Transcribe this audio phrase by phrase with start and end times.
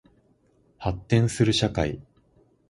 [0.79, 2.01] 発展する社会